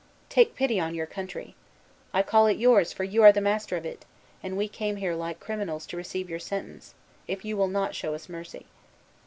[0.29, 1.53] Take pity on your country.
[2.11, 4.03] I call it yours, for you are the master of it;
[4.41, 6.95] and we came here like criminals to receive your sentence,
[7.27, 8.65] if you will not show us mercy.